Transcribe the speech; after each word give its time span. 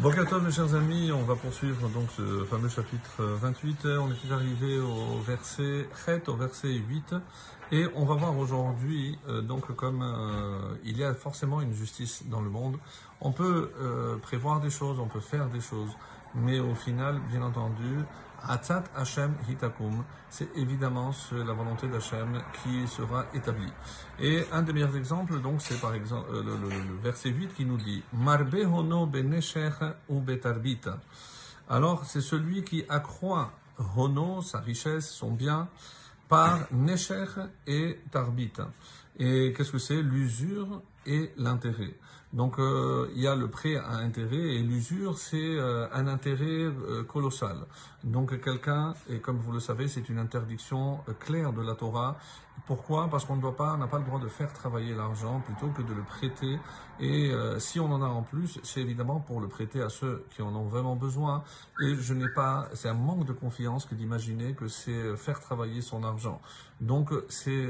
Bonjour 0.00 0.42
mes 0.42 0.50
chers 0.50 0.74
amis, 0.74 1.12
on 1.12 1.22
va 1.22 1.36
poursuivre 1.36 1.88
donc 1.88 2.08
ce 2.16 2.44
fameux 2.46 2.68
chapitre 2.68 3.22
28. 3.22 3.86
On 3.86 4.10
est 4.10 4.32
arrivé 4.32 4.80
au 4.80 5.20
verset 5.20 5.88
7, 5.94 6.28
au 6.28 6.34
verset 6.34 6.72
8, 6.72 7.14
et 7.70 7.86
on 7.94 8.04
va 8.04 8.14
voir 8.14 8.36
aujourd'hui, 8.36 9.16
euh, 9.28 9.40
donc 9.40 9.72
comme 9.76 10.02
euh, 10.02 10.74
il 10.84 10.98
y 10.98 11.04
a 11.04 11.14
forcément 11.14 11.60
une 11.60 11.72
justice 11.72 12.24
dans 12.26 12.40
le 12.40 12.50
monde, 12.50 12.76
on 13.20 13.30
peut 13.30 13.70
euh, 13.80 14.16
prévoir 14.18 14.60
des 14.60 14.68
choses, 14.68 14.98
on 14.98 15.06
peut 15.06 15.20
faire 15.20 15.48
des 15.48 15.60
choses, 15.60 15.92
mais 16.34 16.58
au 16.58 16.74
final, 16.74 17.20
bien 17.30 17.42
entendu, 17.42 18.04
Atzat 18.46 18.84
Hashem 18.94 19.34
Hitakum, 19.48 20.04
c'est 20.28 20.48
évidemment 20.56 21.12
la 21.32 21.52
volonté 21.52 21.88
d'Hachem 21.88 22.42
qui 22.62 22.86
sera 22.86 23.24
établie. 23.32 23.72
Et 24.18 24.44
un 24.52 24.62
des 24.62 24.72
meilleurs 24.72 24.96
exemples, 24.96 25.40
donc, 25.40 25.62
c'est 25.62 25.80
par 25.80 25.94
exemple 25.94 26.30
le, 26.32 26.56
le, 26.56 26.96
verset 27.02 27.30
8 27.30 27.54
qui 27.54 27.64
nous 27.64 27.78
dit 27.78 28.02
Marbe 28.12 28.54
hono 28.54 29.08
ou 30.08 30.20
betarbita. 30.20 30.98
Alors, 31.68 32.04
c'est 32.04 32.20
celui 32.20 32.62
qui 32.64 32.84
accroît 32.88 33.52
hono, 33.96 34.42
sa 34.42 34.60
richesse, 34.60 35.08
son 35.10 35.32
bien, 35.32 35.68
par 36.28 36.66
nesher 36.72 37.24
et 37.66 38.00
tarbita. 38.10 38.68
Et 39.18 39.52
qu'est-ce 39.52 39.72
que 39.72 39.78
c'est? 39.78 40.02
L'usure 40.02 40.82
et 41.06 41.30
l'intérêt. 41.36 41.94
Donc 42.34 42.58
euh, 42.58 43.08
il 43.14 43.22
y 43.22 43.28
a 43.28 43.36
le 43.36 43.48
prêt 43.48 43.76
à 43.76 43.92
intérêt 43.92 44.56
et 44.56 44.58
l'usure, 44.58 45.18
c'est 45.18 45.36
euh, 45.38 45.86
un 45.92 46.08
intérêt 46.08 46.64
euh, 46.64 47.04
colossal. 47.04 47.58
Donc 48.02 48.40
quelqu'un, 48.40 48.94
et 49.08 49.20
comme 49.20 49.38
vous 49.38 49.52
le 49.52 49.60
savez, 49.60 49.86
c'est 49.86 50.08
une 50.08 50.18
interdiction 50.18 50.98
claire 51.20 51.52
de 51.52 51.62
la 51.62 51.76
Torah. 51.76 52.18
Pourquoi? 52.66 53.08
Parce 53.08 53.24
qu'on 53.24 53.36
ne 53.36 53.40
doit 53.40 53.56
pas, 53.56 53.76
n'a 53.76 53.86
pas 53.86 53.98
le 53.98 54.04
droit 54.04 54.18
de 54.18 54.28
faire 54.28 54.52
travailler 54.52 54.94
l'argent 54.94 55.40
plutôt 55.40 55.68
que 55.68 55.82
de 55.82 55.92
le 55.92 56.02
prêter. 56.02 56.58
Et 57.00 57.32
si 57.58 57.80
on 57.80 57.86
en 57.86 58.00
a 58.00 58.06
en 58.06 58.22
plus, 58.22 58.60
c'est 58.62 58.80
évidemment 58.80 59.18
pour 59.18 59.40
le 59.40 59.48
prêter 59.48 59.82
à 59.82 59.88
ceux 59.88 60.24
qui 60.30 60.40
en 60.40 60.54
ont 60.54 60.62
vraiment 60.62 60.94
besoin. 60.94 61.42
Et 61.82 61.96
je 61.96 62.14
n'ai 62.14 62.28
pas, 62.28 62.68
c'est 62.72 62.88
un 62.88 62.94
manque 62.94 63.26
de 63.26 63.32
confiance 63.32 63.86
que 63.86 63.96
d'imaginer 63.96 64.54
que 64.54 64.68
c'est 64.68 65.16
faire 65.16 65.40
travailler 65.40 65.82
son 65.82 66.04
argent. 66.04 66.40
Donc 66.80 67.10
c'est 67.28 67.68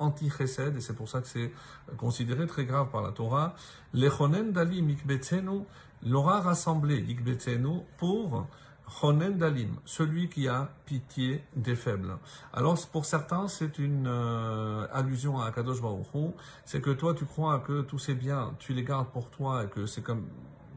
anti-chesed 0.00 0.76
et 0.76 0.80
c'est 0.84 0.94
pour 0.94 1.08
ça 1.08 1.20
que 1.20 1.26
c'est 1.26 1.52
considéré 1.96 2.46
très 2.46 2.64
grave 2.64 2.90
par 2.90 3.02
la 3.02 3.12
Torah. 3.12 3.54
Lechonen 3.92 4.52
Dalim 4.52 4.90
Ikbetzenu 4.90 5.62
l'aura 6.02 6.40
rassemblé 6.40 6.96
Ikbetzenu 7.08 7.80
pour 7.96 8.46
Chonen 9.00 9.38
Dalim, 9.38 9.76
celui 9.84 10.28
qui 10.28 10.46
a 10.46 10.68
pitié 10.84 11.42
des 11.56 11.74
faibles. 11.74 12.18
Alors 12.52 12.78
pour 12.92 13.06
certains, 13.06 13.48
c'est 13.48 13.78
une 13.78 14.06
euh, 14.06 14.86
allusion 14.92 15.40
à 15.40 15.50
Kadosh 15.52 15.80
Baruch 15.80 16.06
c'est 16.64 16.80
que 16.80 16.90
toi 16.90 17.14
tu 17.14 17.24
crois 17.24 17.60
que 17.60 17.82
tous 17.82 17.98
ces 17.98 18.14
biens, 18.14 18.54
tu 18.58 18.74
les 18.74 18.84
gardes 18.84 19.08
pour 19.08 19.30
toi 19.30 19.64
et 19.64 19.68
que 19.68 19.86
c'est 19.86 20.02
comme 20.02 20.26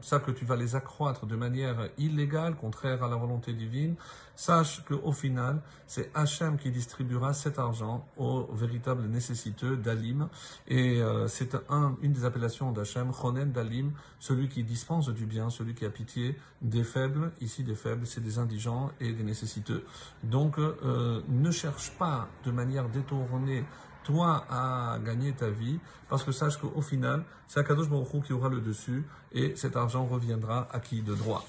ça 0.00 0.18
que 0.18 0.30
tu 0.30 0.44
vas 0.44 0.56
les 0.56 0.76
accroître 0.76 1.26
de 1.26 1.36
manière 1.36 1.88
illégale, 1.98 2.56
contraire 2.56 3.02
à 3.02 3.08
la 3.08 3.16
volonté 3.16 3.52
divine, 3.52 3.96
sache 4.38 4.84
qu'au 4.84 5.10
final, 5.10 5.60
c'est 5.88 6.10
Hachem 6.14 6.58
qui 6.58 6.70
distribuera 6.70 7.32
cet 7.32 7.58
argent 7.58 8.06
aux 8.16 8.48
véritables 8.52 9.06
nécessiteux 9.06 9.76
d'Alim. 9.76 10.28
Et 10.68 11.02
euh, 11.02 11.26
c'est 11.26 11.56
un, 11.68 11.96
une 12.02 12.12
des 12.12 12.24
appellations 12.24 12.70
d'Hachem, 12.70 13.12
Chonen 13.12 13.50
d'Alim, 13.50 13.92
celui 14.20 14.48
qui 14.48 14.62
dispense 14.62 15.08
du 15.08 15.26
bien, 15.26 15.50
celui 15.50 15.74
qui 15.74 15.84
a 15.84 15.90
pitié 15.90 16.36
des 16.62 16.84
faibles. 16.84 17.32
Ici, 17.40 17.64
des 17.64 17.74
faibles, 17.74 18.06
c'est 18.06 18.20
des 18.20 18.38
indigents 18.38 18.92
et 19.00 19.12
des 19.12 19.24
nécessiteux. 19.24 19.84
Donc, 20.22 20.58
euh, 20.58 21.20
ne 21.28 21.50
cherche 21.50 21.90
pas 21.98 22.28
de 22.44 22.52
manière 22.52 22.88
détournée 22.88 23.64
toi 24.08 24.46
à 24.48 24.98
gagner 25.04 25.32
ta 25.32 25.50
vie, 25.50 25.78
parce 26.08 26.24
que 26.24 26.32
sache 26.32 26.56
qu'au 26.56 26.80
final, 26.80 27.24
c'est 27.46 27.60
Akadosh 27.60 27.90
Baruch 27.90 28.24
qui 28.24 28.32
aura 28.32 28.48
le 28.48 28.60
dessus, 28.60 29.04
et 29.32 29.54
cet 29.54 29.76
argent 29.76 30.06
reviendra 30.06 30.66
à 30.72 30.80
qui 30.80 31.02
de 31.02 31.14
droit? 31.14 31.44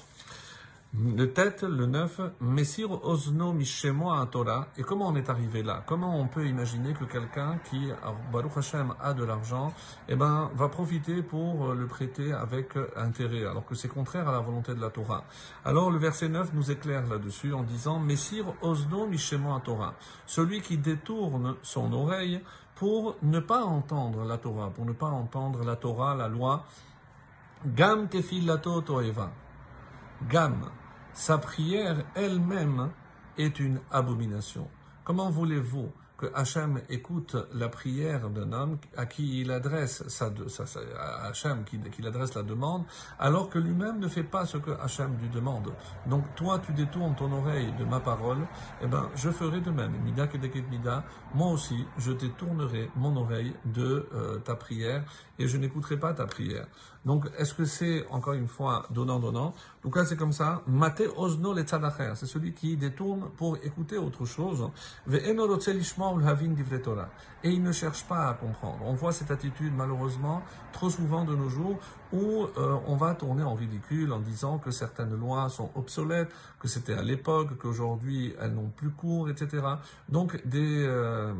Le 0.92 1.32
tête, 1.32 1.62
le 1.62 1.86
9, 1.86 2.20
Messir 2.40 3.04
Osno 3.04 3.52
Mishemo 3.52 4.12
Torah. 4.26 4.66
Et 4.76 4.82
comment 4.82 5.06
on 5.06 5.14
est 5.14 5.30
arrivé 5.30 5.62
là? 5.62 5.84
Comment 5.86 6.18
on 6.18 6.26
peut 6.26 6.48
imaginer 6.48 6.94
que 6.94 7.04
quelqu'un 7.04 7.60
qui, 7.70 7.92
Baruch 8.32 8.56
Hashem, 8.56 8.94
a 9.00 9.14
de 9.14 9.22
l'argent, 9.22 9.72
eh 10.08 10.16
ben, 10.16 10.50
va 10.52 10.68
profiter 10.68 11.22
pour 11.22 11.74
le 11.74 11.86
prêter 11.86 12.32
avec 12.32 12.76
intérêt, 12.96 13.46
alors 13.46 13.64
que 13.64 13.76
c'est 13.76 13.86
contraire 13.86 14.28
à 14.28 14.32
la 14.32 14.40
volonté 14.40 14.74
de 14.74 14.80
la 14.80 14.90
Torah? 14.90 15.22
Alors 15.64 15.92
le 15.92 15.98
verset 15.98 16.28
9 16.28 16.54
nous 16.54 16.72
éclaire 16.72 17.06
là-dessus 17.06 17.52
en 17.54 17.62
disant 17.62 18.00
Messir 18.00 18.46
Osno 18.60 19.06
Mishemo 19.06 19.56
Torah. 19.60 19.94
Celui 20.26 20.60
qui 20.60 20.76
détourne 20.76 21.54
son 21.62 21.92
oreille 21.92 22.42
pour 22.74 23.14
ne 23.22 23.38
pas 23.38 23.62
entendre 23.62 24.24
la 24.24 24.38
Torah, 24.38 24.70
pour 24.70 24.86
ne 24.86 24.92
pas 24.92 25.06
entendre 25.06 25.62
la 25.64 25.76
Torah, 25.76 26.16
la 26.16 26.26
loi, 26.26 26.64
Gam 27.64 28.08
Tefilato 28.08 28.80
Toeva. 28.80 29.30
Gam, 30.28 30.68
sa 31.12 31.38
prière 31.38 32.04
elle-même 32.14 32.90
est 33.36 33.60
une 33.60 33.80
abomination. 33.90 34.68
Comment 35.04 35.30
voulez-vous 35.30 35.92
que 36.20 36.26
Hachem 36.34 36.82
écoute 36.90 37.34
la 37.54 37.70
prière 37.70 38.28
d'un 38.28 38.52
homme 38.52 38.76
à 38.94 39.06
qui 39.06 39.40
il 39.40 39.50
adresse 39.50 40.06
sa, 40.08 40.28
la 40.28 42.42
demande, 42.42 42.84
alors 43.18 43.48
que 43.48 43.58
lui-même 43.58 43.98
ne 43.98 44.06
fait 44.06 44.22
pas 44.22 44.44
ce 44.44 44.58
que 44.58 44.72
Hachem 44.72 45.16
lui 45.22 45.30
demande? 45.30 45.72
Donc 46.06 46.24
toi, 46.36 46.58
tu 46.58 46.74
détournes 46.74 47.16
ton 47.16 47.32
oreille 47.32 47.72
de 47.78 47.84
ma 47.84 48.00
parole, 48.00 48.46
eh 48.82 48.86
ben 48.86 49.08
je 49.14 49.30
ferai 49.30 49.62
de 49.62 49.70
même. 49.70 49.92
Mida 50.04 50.28
mida, 50.70 51.04
moi 51.34 51.48
aussi, 51.48 51.86
je 51.96 52.12
détournerai 52.12 52.90
mon 52.96 53.16
oreille 53.16 53.54
de 53.64 54.06
euh, 54.12 54.40
ta 54.40 54.56
prière 54.56 55.04
et 55.38 55.48
je 55.48 55.56
n'écouterai 55.56 55.98
pas 55.98 56.12
ta 56.12 56.26
prière. 56.26 56.66
Donc, 57.06 57.30
est-ce 57.38 57.54
que 57.54 57.64
c'est 57.64 58.06
encore 58.10 58.34
une 58.34 58.46
fois 58.46 58.84
donnant-donnant 58.90 59.54
Donc 59.82 59.96
là, 59.96 60.04
c'est 60.04 60.16
comme 60.16 60.32
ça. 60.32 60.62
Mate 60.66 61.02
osno 61.16 61.54
le 61.54 61.64
c'est 61.66 62.26
celui 62.26 62.52
qui 62.52 62.76
détourne 62.76 63.30
pour 63.36 63.56
écouter 63.62 63.96
autre 63.96 64.26
chose. 64.26 64.68
Et 67.42 67.50
il 67.50 67.62
ne 67.62 67.72
cherche 67.72 68.04
pas 68.04 68.28
à 68.28 68.34
comprendre. 68.34 68.80
On 68.84 68.92
voit 68.92 69.12
cette 69.12 69.30
attitude 69.30 69.72
malheureusement 69.74 70.42
trop 70.72 70.90
souvent 70.90 71.24
de 71.24 71.34
nos 71.34 71.48
jours 71.48 71.78
où 72.12 72.44
euh, 72.58 72.76
on 72.86 72.96
va 72.96 73.14
tourner 73.14 73.42
en 73.42 73.54
ridicule 73.54 74.12
en 74.12 74.20
disant 74.20 74.58
que 74.58 74.70
certaines 74.70 75.14
lois 75.18 75.48
sont 75.48 75.70
obsolètes, 75.74 76.30
que 76.58 76.68
c'était 76.68 76.94
à 76.94 77.02
l'époque, 77.02 77.56
qu'aujourd'hui 77.58 78.34
elles 78.40 78.52
n'ont 78.52 78.68
plus 78.68 78.90
cours, 78.90 79.30
etc. 79.30 79.62
Donc 80.10 80.46
des 80.46 80.84
euh, 80.86 81.32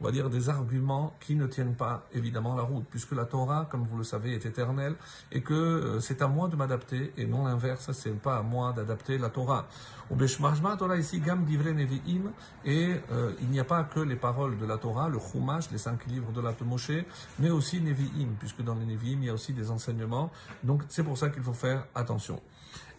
on 0.00 0.04
va 0.04 0.12
dire, 0.12 0.30
des 0.30 0.48
arguments 0.48 1.14
qui 1.20 1.34
ne 1.34 1.46
tiennent 1.46 1.74
pas 1.74 2.06
évidemment 2.14 2.54
la 2.54 2.62
route, 2.62 2.84
puisque 2.90 3.12
la 3.12 3.26
Torah, 3.26 3.68
comme 3.70 3.84
vous 3.84 3.98
le 3.98 4.04
savez, 4.04 4.32
est 4.34 4.46
éternelle 4.46 4.94
et 5.30 5.42
que 5.42 5.52
euh, 5.52 6.00
c'est 6.00 6.22
à 6.22 6.28
moi 6.28 6.48
de 6.48 6.56
m'adapter 6.56 7.12
et 7.18 7.26
non 7.26 7.44
l'inverse, 7.44 7.90
c'est 7.92 8.10
pas 8.10 8.38
à 8.38 8.42
moi 8.42 8.72
d'adapter 8.72 9.18
la 9.18 9.28
Torah. 9.28 9.66
Au 10.10 10.16
Torah 10.76 10.96
ici, 10.96 11.20
Gam 11.20 11.44
Nevi'im, 11.44 12.32
et 12.64 12.96
euh, 13.12 13.32
il 13.42 13.48
n'y 13.48 13.60
a 13.60 13.64
pas 13.64 13.84
que 13.84 14.00
les 14.00 14.16
paroles 14.16 14.58
de 14.58 14.66
la 14.66 14.78
Torah, 14.78 15.08
le 15.08 15.18
Chumash, 15.18 15.70
les 15.70 15.78
cinq 15.78 16.06
livres 16.06 16.32
de 16.32 16.40
la 16.40 16.54
Moshe, 16.64 17.04
mais 17.38 17.50
aussi 17.50 17.80
Nevi'im, 17.80 18.30
puisque 18.38 18.62
dans 18.62 18.74
les 18.74 18.86
Nevi'im, 18.86 19.18
il 19.20 19.26
y 19.26 19.28
a 19.28 19.34
aussi 19.34 19.52
des 19.52 19.70
enseignements. 19.70 20.30
Donc 20.64 20.82
c'est 20.88 21.04
pour 21.04 21.18
ça 21.18 21.28
qu'il 21.28 21.42
faut 21.42 21.52
faire 21.52 21.84
attention. 21.94 22.40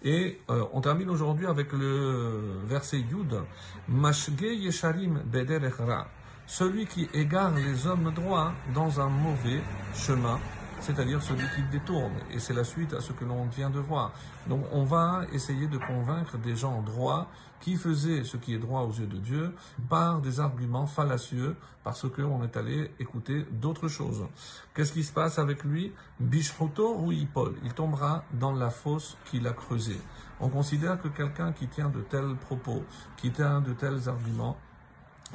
Et 0.04 0.40
euh, 0.50 0.66
on 0.74 0.82
termine 0.82 1.10
aujourd'hui 1.10 1.48
avec 1.48 1.74
le 1.74 2.60
verset 2.66 3.00
Yud, 3.00 3.42
Mashge 3.88 4.42
Yesharim 4.42 5.22
Bederechra 5.26 6.08
celui 6.52 6.86
qui 6.86 7.08
égare 7.14 7.52
les 7.56 7.88
hommes 7.88 8.12
droits 8.14 8.52
dans 8.74 9.00
un 9.00 9.08
mauvais 9.08 9.62
chemin, 9.96 10.38
c'est-à-dire 10.82 11.24
celui 11.24 11.46
qui 11.56 11.64
détourne. 11.72 12.12
Et 12.30 12.40
c'est 12.40 12.54
la 12.54 12.66
suite 12.66 12.94
à 12.94 13.00
ce 13.00 13.14
que 13.14 13.24
l'on 13.24 13.46
vient 13.46 13.70
de 13.70 13.80
voir. 13.80 14.12
Donc 14.48 14.66
on 14.74 14.84
va 14.84 15.22
essayer 15.32 15.68
de 15.68 15.78
convaincre 15.78 16.38
des 16.38 16.58
gens 16.58 16.82
droits 16.82 17.30
qui 17.62 17.78
faisaient 17.78 18.26
ce 18.26 18.36
qui 18.36 18.54
est 18.54 18.58
droit 18.58 18.82
aux 18.82 18.92
yeux 18.92 19.08
de 19.08 19.16
Dieu 19.16 19.56
par 19.88 20.20
des 20.20 20.42
arguments 20.42 20.88
fallacieux 20.88 21.56
parce 21.86 22.06
qu'on 22.10 22.44
est 22.44 22.58
allé 22.58 22.92
écouter 23.00 23.46
d'autres 23.50 23.88
choses. 23.88 24.28
Qu'est-ce 24.76 24.92
qui 24.92 25.06
se 25.06 25.14
passe 25.14 25.40
avec 25.40 25.64
lui? 25.64 25.94
Bishruto 26.20 26.98
ou 26.98 27.14
Hippol? 27.14 27.56
Il 27.64 27.74
tombera 27.74 28.26
dans 28.34 28.52
la 28.52 28.72
fosse 28.72 29.18
qu'il 29.24 29.48
a 29.48 29.54
creusée. 29.54 30.02
On 30.42 30.50
considère 30.50 31.02
que 31.02 31.08
quelqu'un 31.08 31.54
qui 31.54 31.70
tient 31.70 31.90
de 31.90 32.02
tels 32.02 32.36
propos, 32.36 32.84
qui 33.16 33.32
tient 33.32 33.62
de 33.62 33.72
tels 33.72 34.10
arguments, 34.10 34.58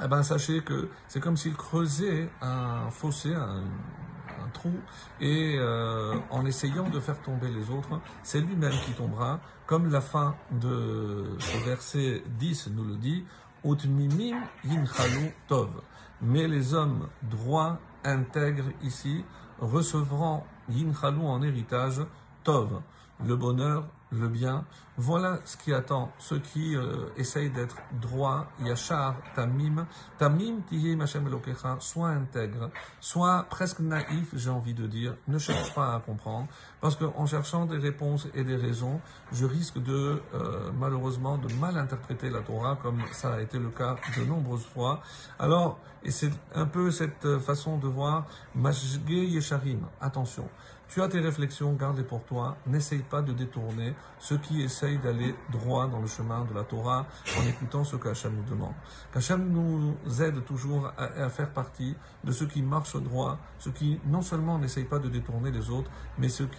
eh 0.03 0.07
ben, 0.07 0.23
sachez 0.23 0.61
que 0.61 0.89
c'est 1.07 1.19
comme 1.19 1.37
s'il 1.37 1.55
creusait 1.55 2.29
un 2.41 2.89
fossé, 2.91 3.33
un, 3.33 3.63
trou, 4.53 4.71
et 5.19 5.57
euh, 5.59 6.15
en 6.29 6.45
essayant 6.45 6.87
de 6.89 6.99
faire 7.01 7.21
tomber 7.21 7.49
les 7.49 7.69
autres, 7.69 7.99
c'est 8.23 8.39
lui-même 8.39 8.73
qui 8.85 8.93
tombera, 8.93 9.41
comme 9.65 9.91
la 9.91 9.99
fin 9.99 10.35
de 10.51 11.25
ce 11.37 11.65
verset 11.65 12.23
10 12.39 12.69
nous 12.75 12.85
le 12.85 12.95
dit, 12.95 13.25
Utmimim 13.65 14.37
yinchalu 14.63 15.33
tov. 15.47 15.69
Mais 16.21 16.47
les 16.47 16.73
hommes 16.73 17.09
droits, 17.23 17.79
intègres 18.05 18.71
ici, 18.81 19.25
recevront 19.59 20.43
yinchalou 20.69 21.27
en 21.27 21.41
héritage 21.41 22.01
tov. 22.43 22.81
le 23.25 23.35
bonheur, 23.35 23.85
le 24.11 24.27
bien. 24.27 24.65
Voilà 24.99 25.39
ce 25.45 25.57
qui 25.57 25.73
attend 25.73 26.11
ceux 26.17 26.39
qui 26.39 26.75
euh, 26.75 27.09
essayent 27.17 27.51
d'être 27.51 27.75
droits, 28.01 28.47
yachar, 28.63 29.15
tamim. 29.35 29.85
Tamim 30.17 30.61
tiye 30.67 30.95
machem 30.95 31.27
elokecha, 31.27 31.77
soit 31.79 32.09
intègre, 32.09 32.71
soit 32.99 33.45
presque 33.49 33.79
naïf, 33.79 34.29
j'ai 34.33 34.49
envie 34.49 34.73
de 34.73 34.87
dire. 34.87 35.15
Ne 35.27 35.37
cherche 35.37 35.73
pas 35.75 35.93
à 35.93 35.99
comprendre, 35.99 36.47
parce 36.81 36.95
qu'en 36.95 37.25
cherchant 37.27 37.65
des 37.65 37.77
réponses 37.77 38.27
et 38.33 38.43
des 38.43 38.55
raisons, 38.55 38.99
je 39.31 39.45
risque 39.45 39.77
de, 39.77 40.21
euh, 40.33 40.71
malheureusement, 40.79 41.37
de 41.37 41.53
mal 41.55 41.77
interpréter 41.77 42.29
la 42.31 42.41
Torah, 42.41 42.77
comme 42.81 43.03
ça 43.11 43.35
a 43.35 43.41
été 43.41 43.59
le 43.59 43.69
cas 43.69 43.97
de 44.17 44.23
nombreuses 44.23 44.65
fois. 44.65 45.01
Alors, 45.37 45.79
et 46.03 46.11
c'est 46.11 46.31
un 46.55 46.65
peu 46.65 46.89
cette 46.89 47.37
façon 47.39 47.77
de 47.77 47.87
voir, 47.87 48.25
mashge 48.55 48.99
yesharim, 49.07 49.81
attention. 50.01 50.49
Tu 50.89 51.01
as 51.01 51.09
tes 51.09 51.19
réflexions, 51.19 51.73
garde-les 51.73 52.03
pour 52.03 52.23
toi. 52.23 52.55
N'essaye 52.65 53.03
pas 53.03 53.21
de 53.21 53.33
détourner 53.33 53.93
ceux 54.19 54.37
qui 54.37 54.61
essayent 54.61 54.97
d'aller 54.97 55.35
droit 55.51 55.87
dans 55.87 55.99
le 55.99 56.07
chemin 56.07 56.45
de 56.45 56.53
la 56.53 56.63
Torah 56.63 57.05
en 57.39 57.47
écoutant 57.47 57.83
ce 57.83 57.95
qu'Hachem 57.95 58.35
nous 58.35 58.49
demande. 58.49 58.73
Qu'Hachem 59.13 59.49
nous 59.49 59.95
aide 60.21 60.43
toujours 60.45 60.91
à, 60.97 61.03
à, 61.03 61.29
faire 61.29 61.51
partie 61.51 61.95
de 62.23 62.31
ceux 62.31 62.47
qui 62.47 62.61
marchent 62.61 63.01
droit, 63.01 63.37
ceux 63.59 63.71
qui 63.71 63.99
non 64.05 64.21
seulement 64.21 64.57
n'essayent 64.57 64.85
pas 64.85 64.99
de 64.99 65.09
détourner 65.09 65.51
les 65.51 65.69
autres, 65.69 65.91
mais 66.17 66.29
ceux 66.29 66.47
qui 66.47 66.55